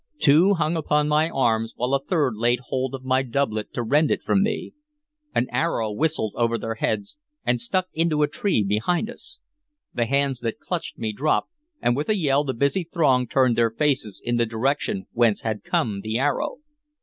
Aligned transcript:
Two 0.17 0.55
hung 0.55 0.75
upon 0.75 1.07
my 1.07 1.29
arms, 1.29 1.73
while 1.75 1.93
a 1.93 2.03
third 2.03 2.35
laid 2.35 2.59
hold 2.69 2.95
of 2.95 3.03
my 3.05 3.21
doublet 3.21 3.71
to 3.73 3.83
rend 3.83 4.09
it 4.09 4.23
from 4.23 4.41
me. 4.41 4.73
An 5.35 5.45
arrow 5.51 5.91
whistled 5.91 6.33
over 6.35 6.57
our 6.65 6.73
heads 6.73 7.19
and 7.45 7.61
stuck 7.61 7.85
into 7.93 8.23
a 8.23 8.27
tree 8.27 8.63
behind 8.63 9.11
us. 9.11 9.41
The 9.93 10.07
hands 10.07 10.39
that 10.39 10.57
clutched 10.59 10.97
me 10.97 11.13
dropped, 11.13 11.51
and 11.83 11.95
with 11.95 12.09
a 12.09 12.17
yell 12.17 12.43
the 12.43 12.55
busy 12.55 12.83
throng 12.83 13.27
turned 13.27 13.55
their 13.55 13.69
faces 13.69 14.19
in 14.25 14.37
the 14.37 14.47
direction 14.47 15.05
whence 15.11 15.41
had 15.41 15.63
come 15.63 16.01
the 16.01 16.17
arrow. 16.17 16.57